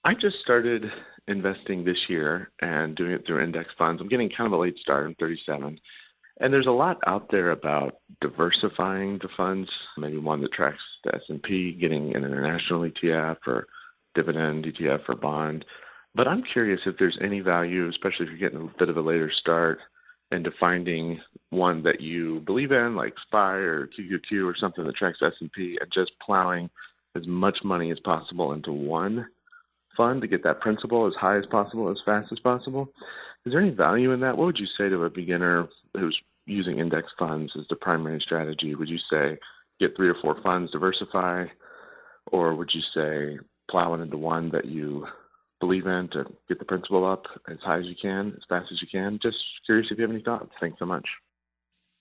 [0.04, 0.92] I just started
[1.28, 4.02] investing this year and doing it through index funds.
[4.02, 5.08] I'm getting kind of a late start.
[5.08, 5.80] I'm 37.
[6.42, 11.16] And there's a lot out there about diversifying the funds, maybe one that tracks the
[11.16, 13.68] S&P, getting an international ETF or
[14.14, 15.66] dividend ETF or bond.
[16.16, 19.02] But I'm curious if there's any value, especially if you're getting a bit of a
[19.02, 19.80] later start,
[20.32, 25.20] into finding one that you believe in, like SPY or QQQ or something that tracks
[25.22, 26.70] S&P, and just plowing
[27.16, 29.28] as much money as possible into one
[29.96, 32.90] fund to get that principal as high as possible, as fast as possible.
[33.46, 34.38] Is there any value in that?
[34.38, 38.76] What would you say to a beginner who's using index funds as the primary strategy?
[38.76, 39.38] Would you say
[39.80, 41.46] get three or four funds, diversify,
[42.32, 43.40] or would you say
[43.70, 45.08] plow into one that you
[45.60, 48.82] believe in to get the principal up as high as you can, as fast as
[48.82, 49.20] you can?
[49.22, 50.52] Just curious if you have any thoughts.
[50.60, 51.08] Thanks so much.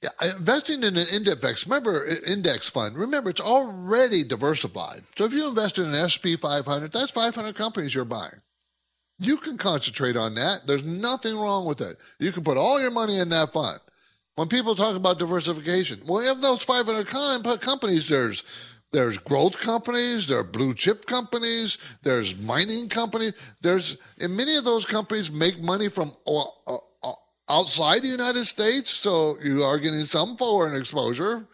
[0.03, 2.97] Yeah, investing in an index, remember index fund.
[2.97, 5.03] Remember, it's already diversified.
[5.17, 8.43] So if you invest in an SP 500, that's 500 companies you're buying.
[9.19, 10.67] You can concentrate on that.
[10.67, 11.97] There's nothing wrong with it.
[12.19, 13.79] You can put all your money in that fund.
[14.35, 17.07] When people talk about diversification, well, if those 500
[17.61, 18.43] companies, there's
[18.95, 23.35] there's growth companies, there are blue chip companies, there's mining companies.
[23.61, 27.13] There's and many of those companies make money from uh, uh,
[27.49, 31.45] outside the United States, so you are getting some foreign exposure.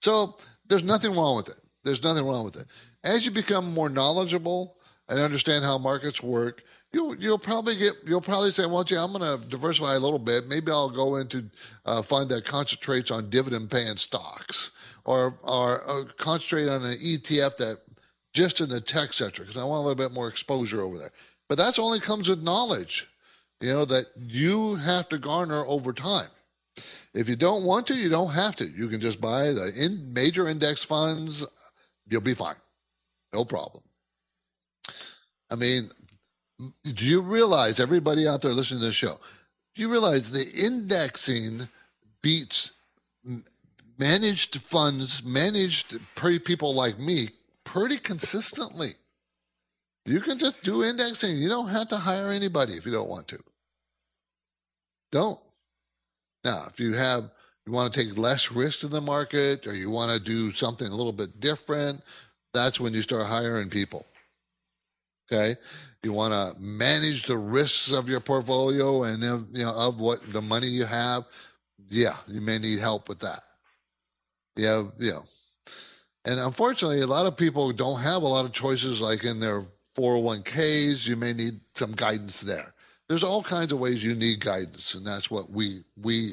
[0.00, 0.36] So
[0.66, 1.60] there's nothing wrong with it.
[1.84, 2.66] There's nothing wrong with it.
[3.04, 4.76] As you become more knowledgeable
[5.08, 9.12] and understand how markets work, you'll you'll probably get you'll probably say, well, gee, I'm
[9.12, 10.48] going to diversify a little bit.
[10.48, 11.48] Maybe I'll go into
[11.84, 14.72] a fund that concentrates on dividend paying stocks,
[15.04, 17.78] or or uh, concentrate on an ETF that
[18.32, 21.12] just in the tech sector because I want a little bit more exposure over there.
[21.48, 23.08] But that's only comes with knowledge
[23.60, 26.28] you know, that you have to garner over time.
[27.14, 28.66] If you don't want to, you don't have to.
[28.66, 31.44] You can just buy the in major index funds.
[32.08, 32.56] You'll be fine.
[33.34, 33.82] No problem.
[35.50, 35.88] I mean,
[36.84, 39.18] do you realize, everybody out there listening to this show,
[39.74, 41.68] do you realize the indexing
[42.22, 42.72] beats
[43.98, 45.98] managed funds, managed
[46.44, 47.28] people like me
[47.64, 48.90] pretty consistently?
[50.04, 51.36] You can just do indexing.
[51.36, 53.38] You don't have to hire anybody if you don't want to.
[55.12, 55.38] Don't.
[56.44, 57.30] Now, if you have
[57.66, 60.86] you want to take less risk in the market or you want to do something
[60.86, 62.00] a little bit different,
[62.54, 64.06] that's when you start hiring people.
[65.30, 65.54] Okay?
[66.02, 69.22] You want to manage the risks of your portfolio and
[69.52, 71.26] you know of what the money you have.
[71.90, 73.42] Yeah, you may need help with that.
[74.58, 75.20] You yeah.
[76.24, 79.62] And unfortunately, a lot of people don't have a lot of choices like in their
[79.96, 81.08] 401ks.
[81.08, 82.74] You may need some guidance there
[83.08, 86.32] there's all kinds of ways you need guidance, and that's what we we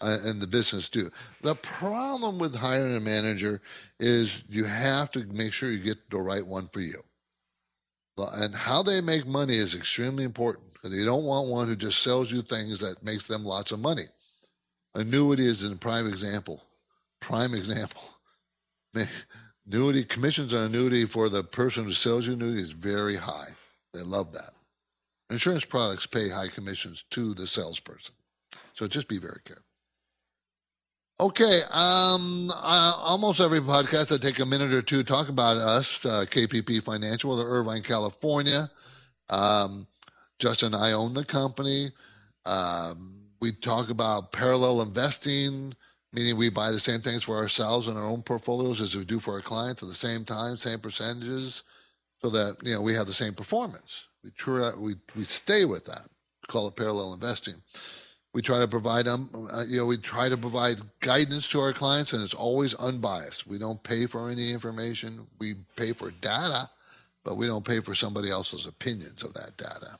[0.00, 1.10] uh, in the business do.
[1.42, 3.60] The problem with hiring a manager
[3.98, 6.98] is you have to make sure you get the right one for you.
[8.16, 12.30] And how they make money is extremely important you don't want one who just sells
[12.30, 14.04] you things that makes them lots of money.
[14.94, 16.62] Annuity is a prime example.
[17.24, 18.02] Prime example.
[19.66, 23.48] Annuity commissions on annuity for the person who sells you annuity is very high.
[23.94, 24.50] They love that.
[25.30, 28.14] Insurance products pay high commissions to the salesperson.
[28.74, 29.64] So just be very careful.
[31.18, 36.04] Okay, um, uh, almost every podcast I take a minute or two talk about us,
[36.04, 38.68] uh, KPP Financial, of Irvine, California.
[39.30, 39.86] Um,
[40.38, 41.88] Justin and I own the company.
[42.44, 45.74] Um, we talk about parallel investing,
[46.14, 49.18] meaning we buy the same things for ourselves in our own portfolios as we do
[49.18, 51.64] for our clients at the same time, same percentages,
[52.22, 54.08] so that you know we have the same performance.
[54.22, 56.08] We try, we we stay with that.
[56.42, 57.54] We call it parallel investing.
[58.32, 61.72] We try to provide them, uh, you know, we try to provide guidance to our
[61.72, 63.46] clients, and it's always unbiased.
[63.46, 65.24] We don't pay for any information.
[65.38, 66.68] We pay for data,
[67.24, 69.98] but we don't pay for somebody else's opinions of that data.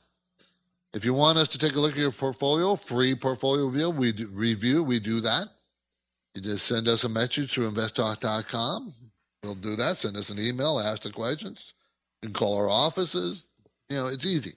[0.94, 4.10] If you want us to take a look at your portfolio, free portfolio review, we
[4.10, 5.46] do, review, we do that.
[6.34, 8.92] You just send us a message through investtalk.com.
[9.42, 9.96] We'll do that.
[9.96, 11.74] Send us an email, ask the questions.
[12.22, 13.44] Can call our offices,
[13.88, 14.52] you know, it's easy.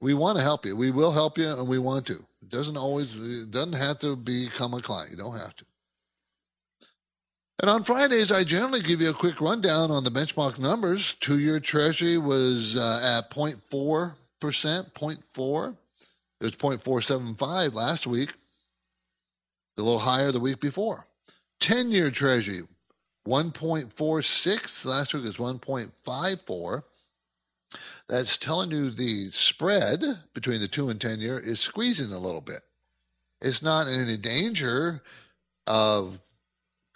[0.00, 0.76] We want to help you.
[0.76, 2.14] We will help you, and we want to.
[2.14, 3.16] It doesn't always.
[3.16, 5.10] It doesn't have to become a client.
[5.10, 5.64] You don't have to.
[7.60, 11.14] And on Fridays, I generally give you a quick rundown on the benchmark numbers.
[11.14, 15.76] Two year Treasury was uh, at 0.4%, 0.4.
[16.40, 18.34] It was 0.475 last week,
[19.78, 21.06] a little higher the week before.
[21.60, 22.62] 10 year Treasury,
[23.26, 24.86] 1.46.
[24.86, 26.82] Last week was 1.54.
[28.08, 30.02] That's telling you the spread
[30.34, 32.60] between the two and 10 year is squeezing a little bit.
[33.40, 35.02] It's not in any danger
[35.66, 36.18] of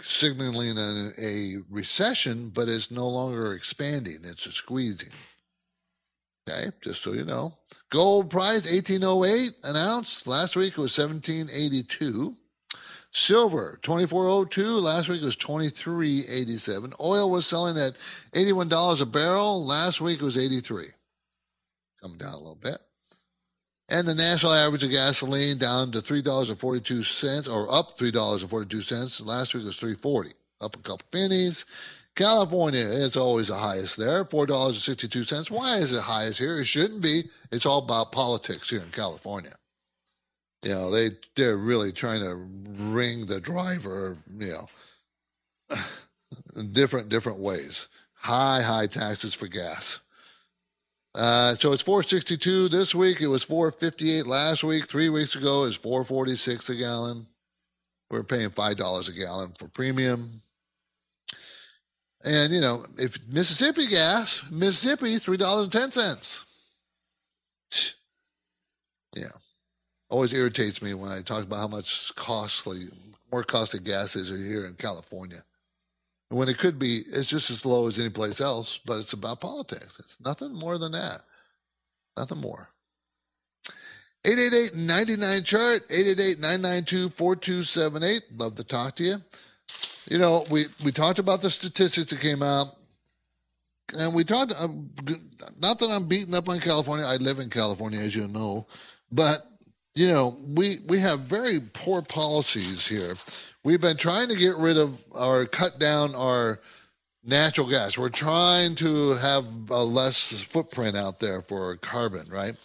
[0.01, 5.12] signaling a, a recession, but it's no longer expanding, it's squeezing.
[6.49, 7.53] Okay, just so you know.
[7.91, 10.26] Gold price 1808 an ounce.
[10.26, 12.37] Last week it was 1782.
[13.13, 14.81] Silver 2402.
[14.81, 16.95] Last week was 2387.
[16.99, 17.93] Oil was selling at
[18.33, 19.65] $81 a barrel.
[19.65, 20.87] Last week was 83.
[22.01, 22.79] Coming down a little bit.
[23.91, 29.27] And the national average of gasoline down to $3.42 or up $3.42.
[29.27, 30.31] Last week was 340
[30.63, 31.67] up a couple pennies.
[32.15, 35.51] California, it's always the highest there, $4.62.
[35.51, 36.59] Why is it highest here?
[36.59, 37.25] It shouldn't be.
[37.51, 39.53] It's all about politics here in California.
[40.63, 42.37] You know, they, they're really trying to
[42.83, 44.53] wring the driver, you
[45.71, 45.79] know,
[46.73, 47.89] different, different ways.
[48.15, 50.01] High, high taxes for gas.
[51.15, 53.21] Uh, so it's 462 this week.
[53.21, 54.87] It was 458 last week.
[54.87, 57.27] Three weeks ago, is 446 a gallon.
[58.11, 60.43] We're paying five dollars a gallon for premium.
[62.23, 66.45] And you know, if Mississippi gas, Mississippi three dollars and ten cents.
[69.17, 69.25] Yeah,
[70.13, 72.83] always irritates me when I talk about how much costly,
[73.33, 75.39] more costly gas is here in California.
[76.31, 79.15] And when it could be, it's just as low as any place else, but it's
[79.15, 79.99] about politics.
[79.99, 81.23] It's nothing more than that.
[82.19, 82.69] Nothing more.
[84.25, 89.17] 888-99 chart 888-992-4278 love to talk to you
[90.09, 92.67] you know we we talked about the statistics that came out
[93.99, 94.69] and we talked uh,
[95.59, 98.65] not that i'm beating up on california i live in california as you know
[99.11, 99.41] but
[99.95, 103.14] you know we we have very poor policies here
[103.64, 106.61] we've been trying to get rid of or cut down our
[107.24, 112.57] natural gas we're trying to have a less footprint out there for carbon right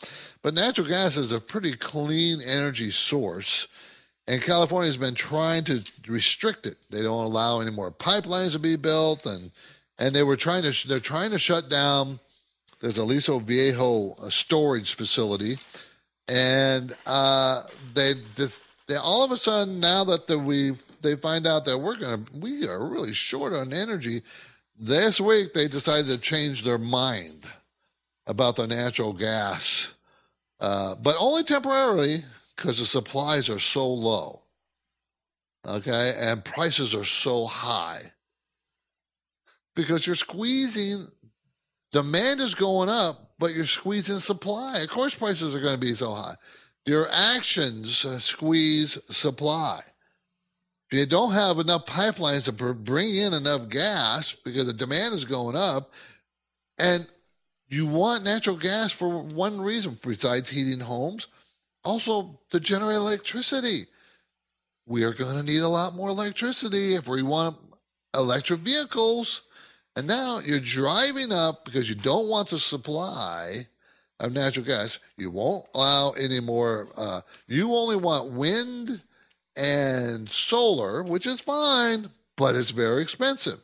[0.48, 3.68] but natural gas is a pretty clean energy source,
[4.28, 6.76] and California has been trying to restrict it.
[6.90, 9.52] They don't allow any more pipelines to be built, and
[10.00, 12.22] and they were trying to they're trying to shut down.
[12.80, 15.56] There's a Aliso Viejo storage facility,
[16.28, 17.64] and uh,
[17.94, 18.14] they,
[18.88, 20.72] they all of a sudden now that the, we
[21.02, 24.22] they find out that we're gonna we are really short on energy.
[24.80, 27.52] This week they decided to change their mind
[28.28, 29.94] about the natural gas
[30.60, 32.20] uh, but only temporarily
[32.56, 34.42] because the supplies are so low.
[35.68, 38.00] Okay, and prices are so high
[39.76, 41.06] because you're squeezing.
[41.92, 44.80] Demand is going up, but you're squeezing supply.
[44.80, 46.36] Of course, prices are going to be so high.
[46.86, 49.82] Your actions squeeze supply.
[50.90, 55.26] If you don't have enough pipelines to bring in enough gas because the demand is
[55.26, 55.92] going up,
[56.78, 57.06] and
[57.68, 61.28] you want natural gas for one reason besides heating homes,
[61.84, 63.82] also to generate electricity.
[64.86, 67.58] We are going to need a lot more electricity if we want
[68.16, 69.42] electric vehicles.
[69.98, 73.62] And now you're driving up because you don't want the supply
[74.20, 75.00] of natural gas.
[75.18, 76.88] You won't allow any more.
[76.96, 79.02] Uh, you only want wind
[79.56, 83.58] and solar, which is fine, but it's very expensive.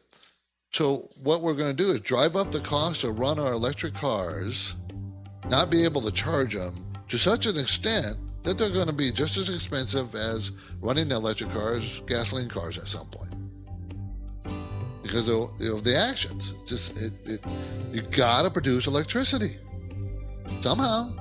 [0.72, 3.94] So, what we're going to do is drive up the cost to run our electric
[3.94, 4.76] cars,
[5.50, 6.74] not be able to charge them
[7.10, 11.52] to such an extent that they're going to be just as expensive as running electric
[11.52, 13.43] cars, gasoline cars at some point.
[15.14, 16.56] Because of know, the actions.
[16.66, 17.40] Just it, it
[17.92, 19.58] you got to produce electricity
[20.60, 21.14] somehow.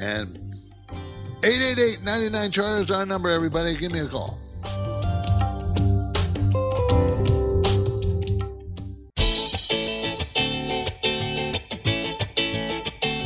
[0.00, 0.36] And
[1.44, 3.76] 888 99 Charter is our number, everybody.
[3.76, 4.40] Give me a call.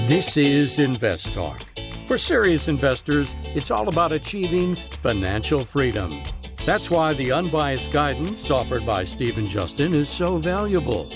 [0.06, 1.64] This is Invest Talk.
[2.06, 6.22] For serious investors, it's all about achieving financial freedom.
[6.64, 11.08] That's why the unbiased guidance offered by Steve Justin is so valuable.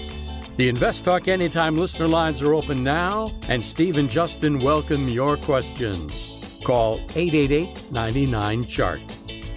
[0.56, 5.36] The Invest Talk Anytime listener lines are open now, and Steve and Justin welcome your
[5.36, 6.60] questions.
[6.64, 9.00] Call 888 99 Chart.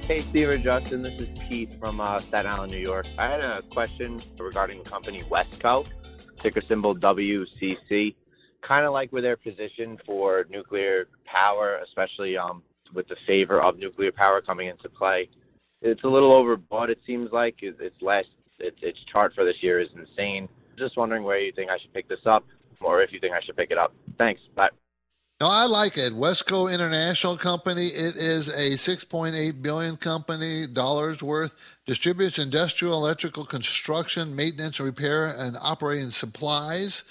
[0.06, 3.08] Hey, Steve Justin, this is Keith from uh, Staten Island, New York.
[3.18, 5.88] I had a question regarding the company Wesco,
[6.40, 8.14] ticker symbol WCC
[8.62, 12.62] kind of like where they're positioned for nuclear power, especially um,
[12.94, 15.30] with the favor of nuclear power coming into play.
[15.82, 16.90] It's a little overbought.
[16.90, 18.28] It seems like its last
[18.60, 20.50] its its chart for this year is insane.
[20.78, 22.46] Just wondering where you think I should pick this up,
[22.82, 23.94] or if you think I should pick it up.
[24.18, 24.42] Thanks.
[24.56, 24.70] Bye.
[25.42, 26.12] No, I like it.
[26.12, 27.86] Wesco International Company.
[27.86, 31.56] It is a 6.8 billion company dollars worth.
[31.86, 37.06] Distributes industrial, electrical, construction, maintenance, repair, and operating supplies.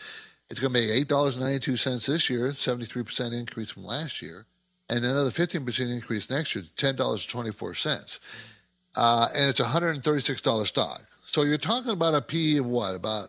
[0.50, 3.84] It's going to be eight dollars ninety two cents this year, 73 percent increase from
[3.84, 4.44] last year,
[4.90, 8.20] and another 15 percent increase next year, ten dollars twenty four cents.
[8.96, 11.00] Uh, and it's a hundred and thirty six dollar stock.
[11.24, 12.94] So you're talking about a P of what?
[12.94, 13.28] About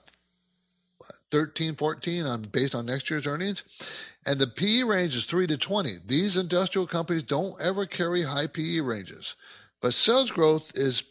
[1.32, 4.12] 13, 14 on based on next year's earnings.
[4.26, 5.90] And the PE range is 3 to 20.
[6.06, 9.36] These industrial companies don't ever carry high PE ranges.
[9.82, 11.04] But sales growth is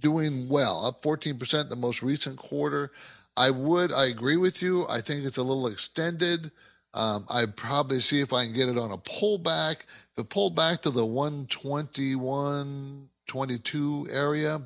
[0.00, 2.92] doing well, up 14% the most recent quarter.
[3.36, 4.86] I would, I agree with you.
[4.88, 6.52] I think it's a little extended.
[6.92, 9.78] Um, I'd probably see if I can get it on a pullback.
[10.12, 14.58] If it pulled back to the 121, 22 area,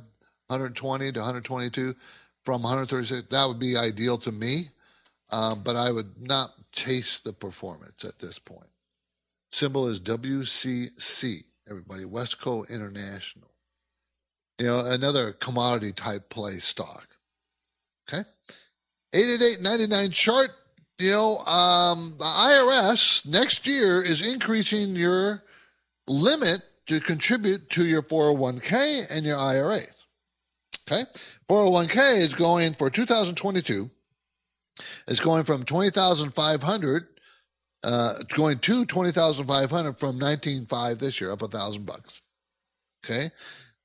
[0.49, 1.95] 120 to 122
[2.45, 4.65] from 136, that would be ideal to me.
[5.31, 8.71] Um, but I would not chase the performance at this point.
[9.51, 13.51] Symbol is WCC, everybody, Wesco International.
[14.59, 17.09] You know, another commodity type play stock.
[18.09, 18.23] Okay.
[19.15, 20.49] 888.99 chart.
[20.99, 25.45] You know, um, the IRS next year is increasing your
[26.09, 29.80] limit to contribute to your 401k and your IRA.
[30.91, 31.05] Okay.
[31.49, 33.91] 401k is going for 2022
[35.07, 37.07] it's going from 20,500
[37.84, 42.22] uh, going to 20,500 from 19.5 this year, up a thousand bucks.
[43.05, 43.28] Okay.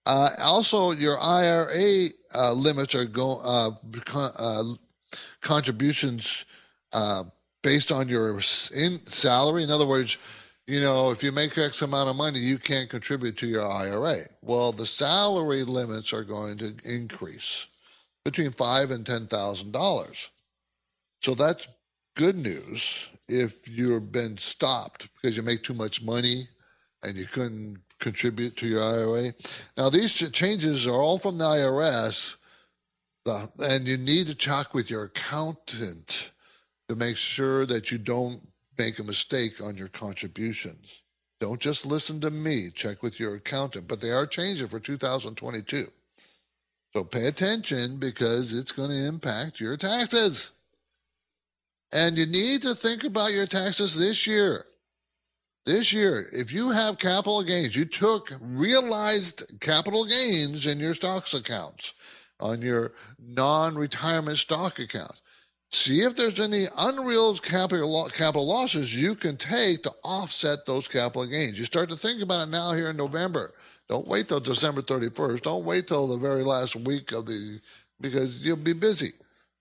[0.06, 3.70] Uh, also, your IRA uh, limits are going uh,
[4.04, 4.64] con- uh,
[5.42, 6.46] contributions
[6.92, 7.24] uh,
[7.62, 8.32] based on your
[8.76, 9.62] in salary.
[9.62, 10.18] In other words,
[10.68, 14.20] you know, if you make X amount of money, you can't contribute to your IRA.
[14.42, 17.68] Well, the salary limits are going to increase
[18.24, 20.32] between five and ten thousand dollars.
[21.22, 21.68] So that's
[22.16, 26.48] good news if you've been stopped because you make too much money
[27.04, 29.34] and you couldn't contribute to your IRA.
[29.78, 32.38] Now, these changes are all from the IRS,
[33.60, 36.32] and you need to talk with your accountant
[36.90, 38.42] to make sure that you don't
[38.78, 41.04] make a mistake on your contributions.
[41.40, 45.86] Don't just listen to me, check with your accountant, but they are changing for 2022.
[46.94, 50.52] So pay attention because it's going to impact your taxes.
[51.92, 54.66] And you need to think about your taxes this year.
[55.66, 61.34] This year, if you have capital gains, you took realized capital gains in your stocks
[61.34, 61.94] accounts
[62.40, 65.22] on your non retirement stock account.
[65.74, 71.26] See if there's any unrealized capital, capital losses you can take to offset those capital
[71.26, 71.58] gains.
[71.58, 73.56] You start to think about it now here in November.
[73.90, 75.42] Don't wait till December 31st.
[75.42, 77.60] Don't wait till the very last week of the,
[78.00, 79.14] because you'll be busy.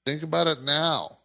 [0.04, 1.16] Think about it now.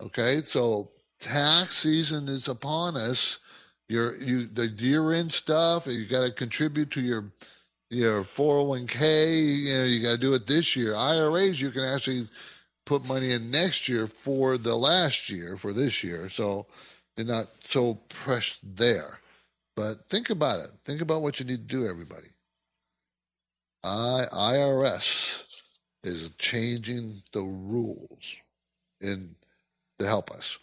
[0.00, 0.88] Okay, so
[1.18, 3.40] tax season is upon us.
[3.88, 5.88] Your you the year end stuff.
[5.88, 7.24] You got to contribute to your
[7.90, 9.66] your 401k.
[9.66, 10.94] You know you got to do it this year.
[10.94, 12.28] IRAs you can actually
[12.86, 16.30] put money in next year for the last year for this year.
[16.30, 16.66] So
[17.16, 19.18] they're not so pressed there.
[19.76, 20.70] But think about it.
[20.86, 22.28] Think about what you need to do, everybody.
[23.84, 25.62] I, IRS
[26.02, 28.38] is changing the rules
[29.00, 29.34] in
[29.98, 30.58] to help us.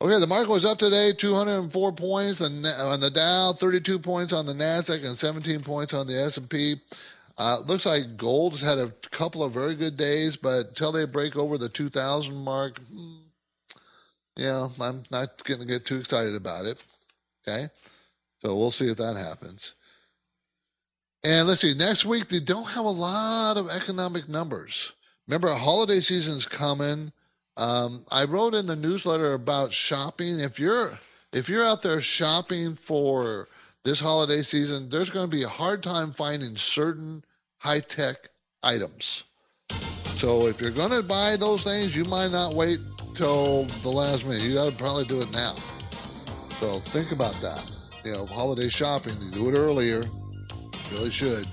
[0.00, 4.52] Okay, the market was up today, 204 points on the Dow, 32 points on the
[4.52, 6.74] Nasdaq, and 17 points on the S&P.
[7.38, 11.06] Uh, looks like gold has had a couple of very good days, but until they
[11.06, 13.22] break over the 2,000 mark, hmm,
[14.36, 16.82] yeah, I'm not going to get too excited about it.
[17.46, 17.66] Okay,
[18.40, 19.74] so we'll see if that happens.
[21.24, 24.92] And let's see, next week they don't have a lot of economic numbers.
[25.28, 27.12] Remember, holiday season's coming.
[27.56, 30.40] Um, I wrote in the newsletter about shopping.
[30.40, 30.92] If you're
[31.32, 33.48] if you're out there shopping for
[33.84, 37.24] this holiday season, there's going to be a hard time finding certain
[37.58, 38.28] high tech
[38.62, 39.24] items.
[39.70, 42.78] So if you're going to buy those things, you might not wait
[43.14, 44.42] till the last minute.
[44.42, 45.54] You got to probably do it now.
[46.60, 47.68] So think about that.
[48.04, 50.02] You know, holiday shopping, you do it earlier.
[50.02, 51.46] You really should.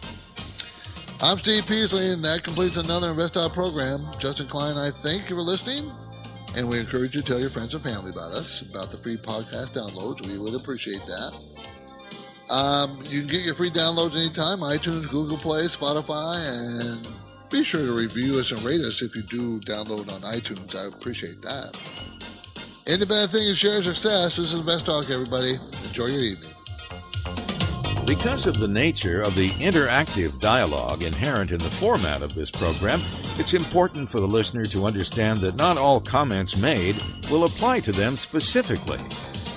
[1.21, 4.05] I'm Steve Peasley, and that completes another InvestTalk program.
[4.19, 5.91] Justin Klein, I thank you for listening,
[6.55, 9.17] and we encourage you to tell your friends and family about us, about the free
[9.17, 10.25] podcast downloads.
[10.25, 11.58] We would appreciate that.
[12.49, 16.37] Um, you can get your free downloads anytime iTunes, Google Play, Spotify,
[16.81, 17.07] and
[17.49, 20.75] be sure to review us and rate us if you do download on iTunes.
[20.75, 21.77] I appreciate that.
[22.87, 24.37] Independent thinking, shared success.
[24.37, 25.53] This is the best talk, everybody.
[25.85, 26.53] Enjoy your evening.
[28.07, 32.99] Because of the nature of the interactive dialogue inherent in the format of this program,
[33.37, 37.91] it's important for the listener to understand that not all comments made will apply to
[37.91, 38.97] them specifically.